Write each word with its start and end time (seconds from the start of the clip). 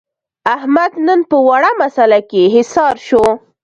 احمد 0.55 0.91
نن 1.07 1.19
په 1.29 1.37
وړه 1.47 1.69
مسعله 1.81 2.19
کې 2.29 2.43
حصار 2.55 2.95
شو. 3.07 3.23